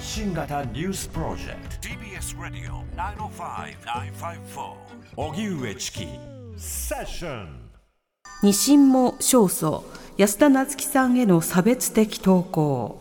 [0.00, 1.88] 発信型ニュースプロジェクト。
[1.88, 2.82] TBS ラディオ
[3.28, 4.74] 905-954
[5.18, 6.06] おぎゅうえちき
[6.56, 7.70] セッション
[8.42, 9.82] 二審も勝訴。
[10.16, 12.98] 安田夏樹さんへの差別的投稿。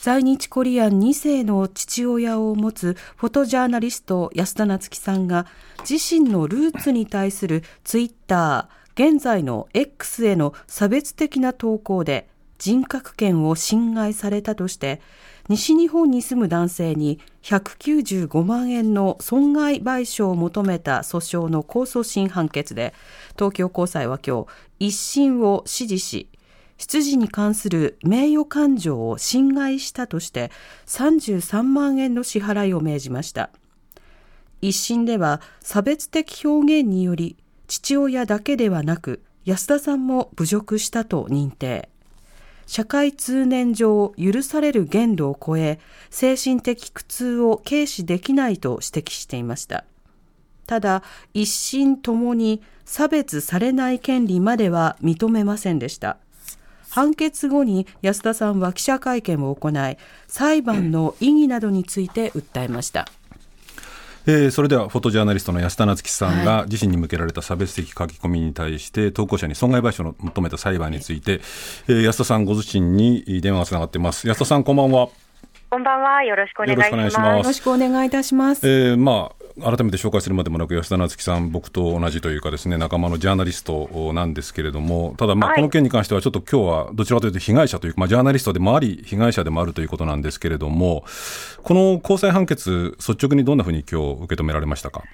[0.00, 5.46] 在日コリアン2世の父親を持つフォトジャーナリスト安田夏樹さんが
[5.80, 12.28] 自身のルーツに対するツイッター現在の X への差別的な投稿で
[12.60, 15.00] 人格権を侵害されたとして
[15.48, 22.94] 西日本に住む男性に195万円の損害賠償を求めた訴訟の控訴審判決で
[23.34, 24.46] 東京高裁は今日
[24.78, 26.28] 一審を支持し
[26.76, 30.50] 出自に関する名誉感情を侵害したとして
[30.86, 33.50] 33万円の支払いを命じました。
[34.62, 41.90] 一審では差別的表現により父親だけではなく安田さんも侮辱したと認定。
[42.70, 49.84] 社会通念上許される限度を超え、精神的苦痛を軽視できないと指摘していました。
[50.68, 51.02] ただ、
[51.34, 56.18] 一審ともに差別されない権利までは認めませんでした。
[56.90, 63.08] 判決後に安田さんは記者会見を行い、裁判の意義などについて訴えました。
[64.26, 71.40] えー、それではフォトジャーナリストの安田夏樹さんが自身に向けられた差別的書き込みに対して投稿者に損害賠償を求めた裁判について、
[71.88, 74.28] えー、安田さんご自身に電話がつながっています。
[74.28, 75.08] 安田さんこんばんは。
[75.70, 76.22] こんばんは。
[76.24, 77.16] よろしくお願いします。
[77.16, 91.04] よろしくお願いいたします、えー、まあ改めて紹介するまでもなく安田夏樹さん、僕と同じというかですね仲間のジャーナリストなんですけれどもただ、まあ、この件に関してはちょっと今日はどちらかというと被害者というか、まあ、ジャーナリストでもあり被害者でもあるということなんですけれども
[91.62, 95.04] この高裁判決率直にどんなふうに今日受け止められましたか？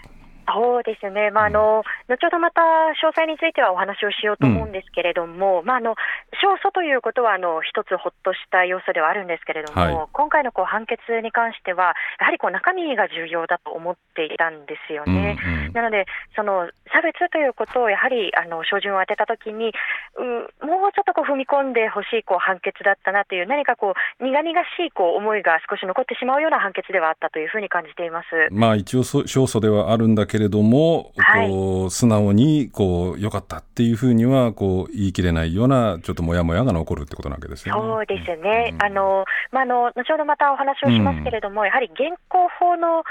[0.57, 2.65] そうですね、まああの、うん、後ほどまた
[2.97, 5.95] 詳細についてはお話をしようと思うんですけれども、うん、まあ、あの
[6.41, 15.37] 勝訴ということはあの一つほっとした要素ではあるんですけれども、はい、今回のこう判決に関しては、やはりこう中身が重要だと思っていたんですよね。
[15.45, 19.77] うんうん、なので、その差別ということをやはりあの照準を当てたときに、
[20.17, 28.27] うもうちょっとこう踏み込んでほしいこう判決だったなという、何かこう苦々しいこう思いが少し残ってしまうような判決ではあったというふうに感じています。
[28.51, 31.13] まあ、一応勝訴ではあるんだけれども、
[31.45, 37.81] こう素直にこう良かったっていうふうにはこう言い切れないようなちょっともやもやが残るってことなわけですよね。
[37.81, 38.71] そうですね。
[38.73, 43.03] うん、あのまああの後ほどまたお話をしますけれども、うん、やはり現行法の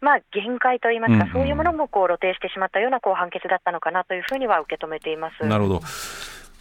[0.00, 5.46] まあ、限界といいますか、うんうん、そういうものもこう露呈してしまったようなこう判決だったのかなというふうには受け止めています。
[5.46, 5.82] なるほど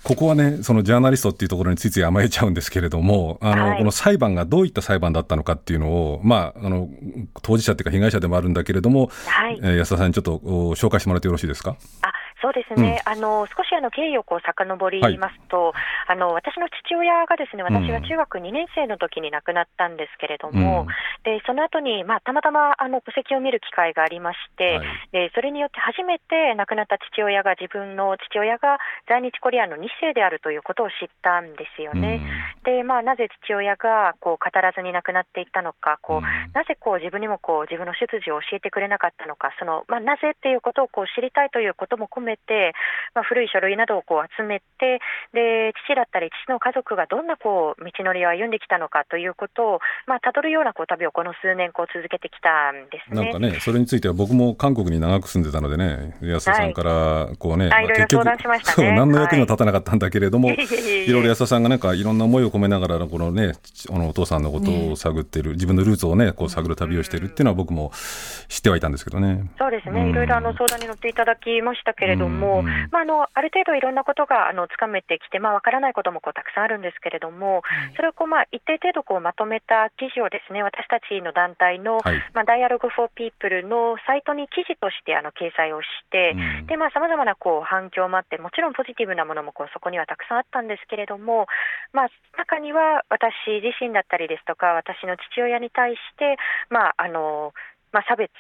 [0.02, 6.88] ここはね、そのジャーナリストっていうところについつい甘えちゃうんですけれども、あの、はい、この裁判がどういった裁判だったのかっていうのを、まあ、あの、
[7.42, 11.76] 当事者っていうか被害者でもあるんだけれども、はい、えー、安田さんにちょっと紹介してもらってよろしいですか？
[12.02, 20.88] あそうですね、うん、あの少しあの経緯をこう遡りますと、はい、あの私の父親がですね私が中学2年生の時に亡くなったんですけれども、うん、
[21.24, 32.24] でその後にまあたまたまあの戸籍を見る機会がありまして、はい、でそれによって初めて亡くなった父親が自分の父親が在日コリアンの2世であるということを知ったんですよね。
[32.24, 36.22] うん、でまあなぜ父親がこう語らずに亡くなっていったのか、こう
[36.56, 42.74] なぜこう自分にもこう自分の出自を教えてくれなかったのか、そのまあなぜっていうことをこう知りたいということも込めめて、
[43.16, 45.02] まあ、古い書類などをこう集めて
[45.34, 53.24] で、父だったり父の家族がどんなこう道のりを歩んできたのかということを、まあ、辿るようなこう旅をこの数年こう続けてきたんですね。
[53.24, 63.54] なんかね、それについては僕も韓国に長く住んでたのでね、安田さんからこうね、はい、まあ、結局、ね、何の役にも立たなかったんだけれども、はい、いろいろ安田さんがなんかいろんな思いを込めながらこのね、
[63.90, 67.92] あのお父さんのことを探ってる、ね、自分のルーツをね、こう探る旅をしてるっていうのは僕も
[68.48, 69.50] 知ってはいたんですけどね。
[69.58, 77.64] そうですね、いろいろあの相談に乗っていただきましたけれども、まあまあ、あのある程度いろんなことがあのつかめてきて、まあ、分からないこともこうたくさんあるんですけれども、
[77.96, 86.36] それをこう、まあ、一定程度こうまとめた記事をですね私たちの団体の、はい、まあ、ダイアログ・フォー・ピープルのサイトに記事としてあの掲載をして、
[86.92, 91.48] さまざ、まなこう反響もあって、もちろんポジティブなものもこうそこにはたくさんあったんですけれども、
[91.94, 96.38] まあ、中には私自身だったりですとか、私の父親に対して、
[96.70, 97.54] まあ、あの
[97.92, 98.32] まあ、差別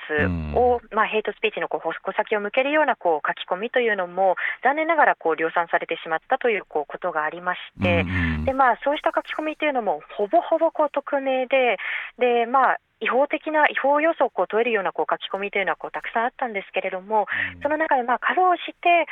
[0.55, 8.05] を、まあ、ヘイトスピーチのこう矛先を向けるようなこう書き込みというのも、残念ながらこう量産されてしまったというこうことがありまして、
[8.45, 11.77] でまあ、そうした書き込みというのも、ほぼほぼこう匿名で、
[12.17, 17.27] でまあ、違法的な違法要素をこう問えるようなこう書き込みというのはこうたくさんあったんですけれども、
[17.63, 19.07] その中でまあかろうじて、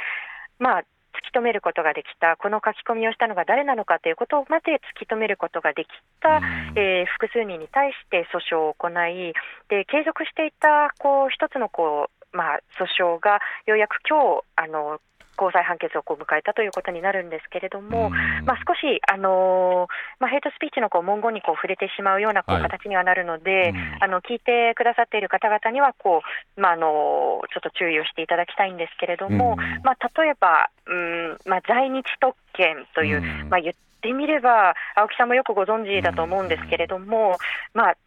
[0.60, 0.84] まあ、
[1.14, 5.88] 突き止めることができた、この書き込みをしたのが誰なのかということまで突き止めることができ
[6.20, 6.42] た、
[6.76, 9.34] えー、複数人に対して訴訟を行い、
[9.70, 15.00] で継続していたこう一つのこう、まあ、訴訟がようやく今日あの
[15.38, 37.38] 高裁判決をこう迎えたということになるんですけれども、まあ、少し、あのー、まあ、ヘイトスピーチのこう文言にこう触れてしまうようなこう形にはなるので、はい、あの聞いてくださっている方々にはこう、まあ、あのちょっと注意をしていただきたいんですけれども、まあ、例えば、うんまあ、在日特権という、まあ、言ってみれば、青木さんもよくご存知だと思うんですけれども、
[37.74, 37.98] まあ、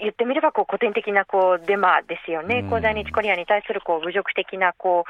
[0.00, 5.04] 言ってみればこう古典的なこうデマですよね、在日コリアに対するこう侮辱的なこ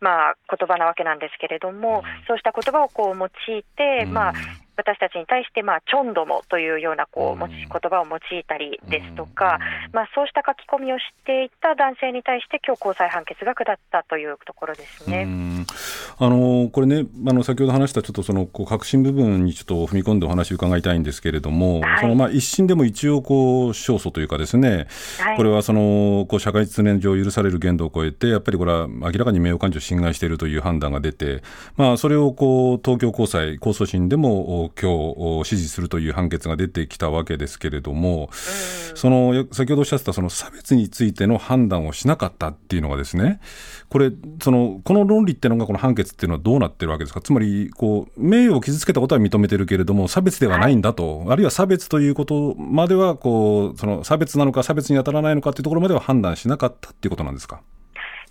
[0.00, 4.32] う、まあ、言葉なわけなんですけれども、そうした言葉をこう用いて、まあ、
[4.76, 9.58] 私たちに対して、まあ、ちょんどもというようなこう言葉を用いたりですとか、
[9.92, 15.26] まあ、そうした書き込みをしていた男性に対して、今日高裁判決が下ったというところですね。
[16.18, 24.86] あのこれね、あの先ほど話したちょっとそのこう核心部分にちょっと踏み込んでお話を伺いたいんですけれども、はい、そのまあ一審でも一応こう、勝訴というかですね、
[25.18, 31.42] はい、これはそのこう社会秩序上許される限度を超えて、やっぱりこれは明らかに名誉感情を侵害しているという判断が出て、
[31.76, 38.30] まあ、それをこう東京高裁、控訴審でも今日支持するという判決が出てきたわけですけれども、
[38.94, 43.40] その先ほどおっしゃってたその差別についての判断をしなかったっていうのがですね、
[43.88, 44.10] これ、
[44.42, 57.60] そのこの論理っていうのがこの判決っていうのはどうなってるわけですか、つまりこう名誉を傷つけたことは認めてるけれども、差別ではないんだと、はい、あるいは差別ということまではこう、その差別なのか、差別に当たらないのかというところまでは判断しなかったっていうことなんですか？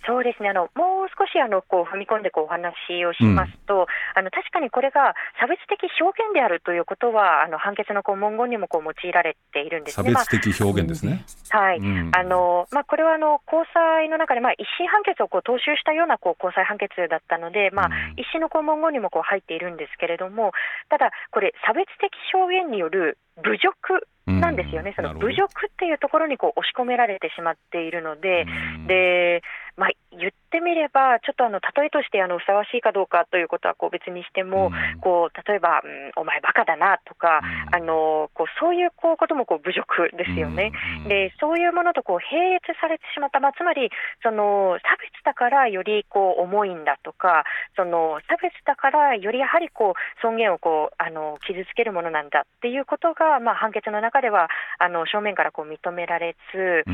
[0.06, 0.50] そうですね。
[0.50, 2.72] あのもう少しあのこう踏み込んでこうお話
[3.04, 10.12] をしますと、うん、あの確かにこれが差別的表現であるということは、あの判決のこう文言にもこう用いられているんですね。
[10.14, 11.24] 差別的表現ですね。
[11.52, 20.52] まあ、はい、うん、あのまあ、これはあの高裁の中で、まあ、一審判決をこう踏襲したようなこう高裁判決だったので、まあ、一審のこう文言にもこう入っているんですけれども、
[20.88, 28.44] ただ、これ、差別的表現による侮辱なんですよね、その侮辱っていうところにこう押し込められてしまっているので、
[28.88, 29.42] で
[29.76, 34.70] まあ、言ってみれば、ちょっとあの例えとしてあのふさわしいかどうかということはこう別にしても、
[35.02, 39.84] こう例えば、うん、お前、バカだなとか、あのこうそういうこうこともこう侮辱
[40.16, 40.72] ですよね、
[41.08, 43.90] でそういうものとこう並列されてしまった、まあ、つまり
[44.22, 47.44] その差別だからよりこう重いんだとか、
[47.76, 54.48] その差別だからよりやはりこう尊厳をこうあの傷つけるものなんだっていうことが、まあ、判決の中では
[54.78, 56.84] あの正面からこう認められず、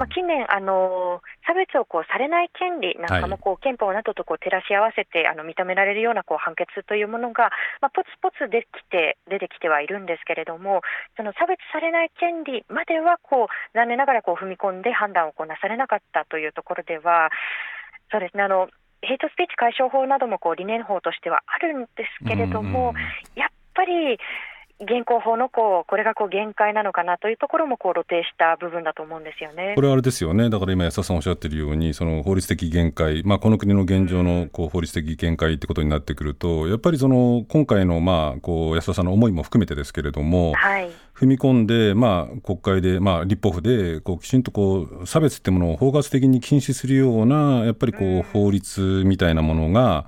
[0.00, 7.52] まあ、近年あの、差別をこうされない権利なんかもこう、憲法などとこう照らし合わせてあの認められるようなこう判決というものが、
[7.84, 10.80] まあ、ポツポツできて出てきてはいるんですけれども、
[11.18, 17.28] その差別されない権利まではこう残念ながらこう踏み込んで判断をこうなされなかったというところでは、
[18.10, 18.68] そうですねあの
[19.02, 22.94] ヘイトスピーチ解消法などもこう理念法としてはあるんですけれども、
[23.36, 24.16] やっぱり
[24.80, 29.74] 現行法のこうこれがこう限界なのかなというところもこう露呈した部分だと思うんですよね。
[29.74, 50.06] これはあれですよね、だから今、安田さんおっしゃっているように、その法律的限界、まあ、この国の現状のこう法律的限界ってことになってくると、やっぱりその今回のまあこう安田さんの思いも含めてですけれども、はい、踏み込んで、まあ、国会で、まあ、立法府でこうきちんとこう差別ってものを包括的に禁止するような、やっぱりこう法律みたいなものが、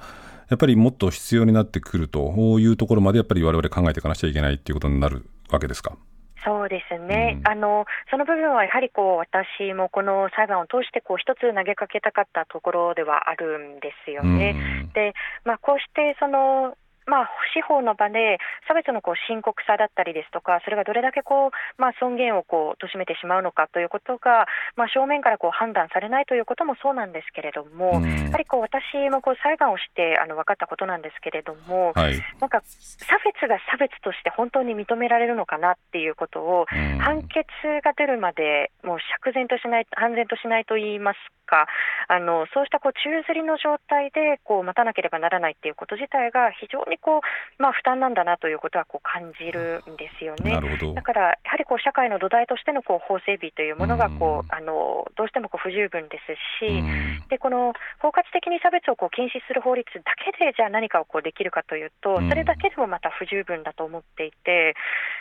[0.53, 5.97] やっぱりもっと必要になってくるというところまで、やっぱりわれわれ考えていかなくちゃいけないということになるわけですか？
[6.45, 14.57] そうですね、うん、あのその部分はやはりこう私もこの裁判を通してこう一つ投げかけたかったところではあるんですよね。
[14.83, 36.67] うん、でまあ、こうしてそのまあ、司法の場で差別のこう深刻さだったりですとか、それがどれだけこう、まあ、尊厳をこう貶めてしまうのかということが、まあ、正面からこう判断されないということもそうなんですけれども、やはりこう私もこう裁判をしてあの分かったことなんですけれども、はい、なんか差別が差別として本当に認められるのかなっていうことを、
[37.01, 37.47] 判決
[37.85, 41.67] が出るまでもう釈然としない、判然としないと言いますか、
[42.09, 50.59] あのそうしたこう宙づりの状態でこう待たなければならないっていうこと自体が非常にこう、まあ、負担なんだなということはこう感じるんですよね。
[50.95, 56.35] だからやはりこう社会の土台としてのこう法整備というものがこう、あのどうしてもこう不十分です
[56.65, 56.83] し、
[57.29, 64.75] でこの包括的に差別をこう禁止する法律だけでじゃあ何かをこうできるかというと、それだけでもまた不十分だと思っていて、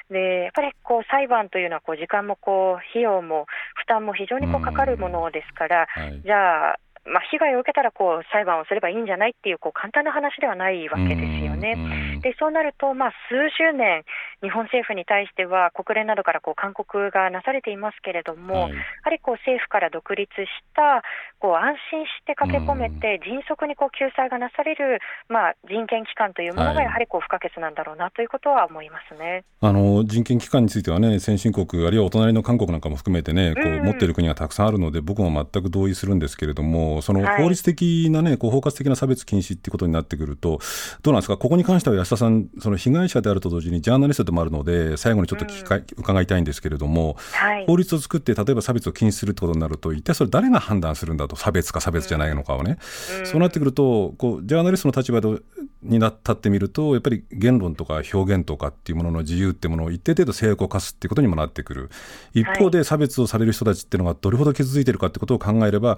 [0.09, 12.21] でやっぱりこう裁判というのはこう時間もこう費用も負担も非常にこうかかるものですから、はい、じゃあまあ、被害を受けたらこう裁判をすればいいんじゃないっていうこう簡単な話ではないわけですよね。
[12.21, 14.03] でそうなると、まあ、数十年、
[14.41, 21.01] 日本政府に対しては国連などからこう勧告がなされていますけれども、はい、やはりこう政府から独立した
[21.39, 40.59] こう安心して駆け込めて、迅速にこう救済がなされる、まあ、人権機関というものがやはりこう不可欠なんだろうなということは思いますね、あの人権機関についてはね、先進国、あるいはお隣の韓国なんかも含めてね、こう持っている国がたくさんあるので、僕も全く同意するんですけれども、その法律的なね、こう包括的な差別禁止っていうことになってくると、
[41.01, 52.77] どうなんですか、ここに関しては安田さん、その被害者であると同時にジャーナリストでもあるので、最後にちょっと聞か、伺いたいんですけれども、はい、法律を作って、例えば差別を禁止するってことになると、一体それ、誰が判断するんだと、差別か差別じゃないのかをね、
[53.19, 55.41] うん、そうなってくると、こうジャーナリストの立場で
[55.83, 61.89] になったってみると、やっぱり言論とか表現とかっていうものの自由っていうものを一定程度制約を課すっていうことにもなってくる、
[62.33, 65.95] 一方で差別をされる人たちっていうのがどれほど傷ついてるかってことを考えれば、や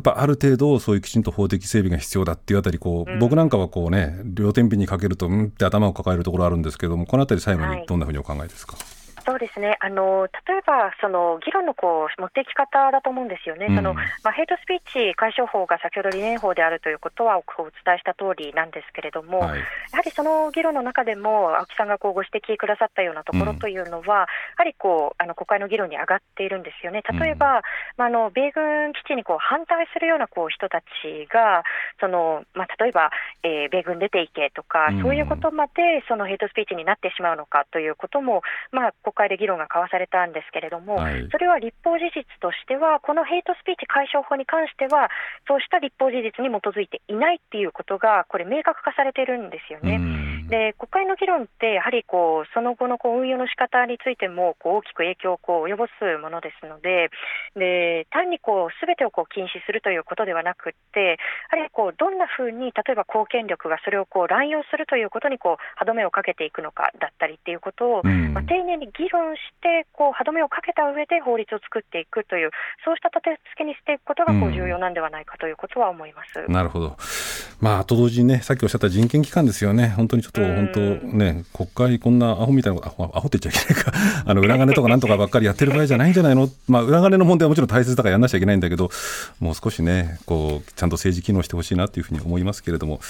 [0.00, 8.76] っぱある程度、そういうきちんと法的整備が必要だっていうあたりこう、うん、僕なんかはこうね、両天秤にかけると、うんって頭を抱えるところあるんですけども、このあたり、最後にどんなふうにお考えですか？
[8.76, 8.95] はい
[9.26, 9.76] そうですね。
[9.80, 17.42] あの例えばその議論のこう持っていき方だと思うんですよね、うん、そのまあ、ヘイトスピーチ解消法が先ほど理念法であるということはお
[17.84, 19.64] 伝えした通りなんですけれども、はい、や
[19.98, 27.62] はりその議論の中でも、青木さんがこうご指摘くださったようなところというのは、うん、やはりこうあの国会の議論に上がっているんですよね、例えば、うん、
[27.96, 31.64] まあ、あの米軍基地にこう反対するようなこう人たちが、
[32.00, 33.10] そのまあ、例えば、
[33.42, 38.42] えー、米軍出ていけとか、そういうことまでそのヘイトスピーチになってしまうのかということも、
[38.72, 45.10] まあ、国会で議論が交わされたんですけれども、はい、それは立法事実としては、このヘイトスピーチ解消法に関しては、
[45.48, 49.98] そうした立法事実に基づいていないっていうことが、これ、明確化されてるんですよね。
[50.48, 57.10] で国会の議論って、やはりこうその後のこう運用の仕方についてもこう大きく影響をこう及ぼすものですので、
[57.56, 61.18] で単にこう全てをこう禁止するということではなくって、
[61.50, 72.50] やはりこうどんなふうに例えば公権力がそれをこう乱用するということにこう歯止めをかけていくのかだったりっていうことを、まあ、丁寧に議論してこう歯止めをかけた上で法律を作っていくという、
[72.84, 76.96] そうした立て付けにしていくことがこう重要なんではないかということは思います、なるほど、
[77.60, 80.80] まあ、と同時にね、さっきおっしゃった人権機関ですよね、本当にちょっと本当
[81.16, 83.92] ね、国会、こんなアホみたいなこと、アホって言っちゃいけないか、
[84.26, 88.90] あの裏金とかなんとかばっかりやってる場合じゃないんじゃないの、 まあ、裏金の問題はもちろん大切だからやんなきゃいけないんだけど、
[89.40, 93.00] もう少しね、こうちゃんと政治機能してほしいなというふうに思いますけれども、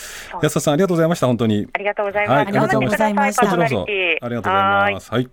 [0.41, 1.67] 安田さん、ありがとうございました、本当に。
[1.73, 2.37] ありがとうございます。
[2.37, 3.43] はい、ありがとうございました。
[3.43, 5.11] こちらこそ、ありがとうございます。
[5.11, 5.29] はい。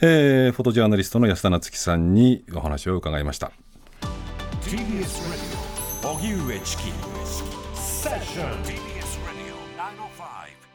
[0.00, 3.52] えー、フォトジャーナリストの安田夏樹さんにお話を伺いました。
[4.62, 5.20] TBS
[6.02, 6.82] 荻上チキ
[7.74, 8.79] セッション